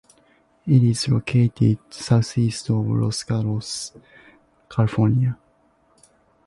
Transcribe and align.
It 0.65 0.83
is 0.83 1.07
located 1.07 1.77
southeast 1.91 2.71
of 2.71 2.87
Los 2.87 3.21
Gatos, 3.23 3.91
California. 4.67 5.37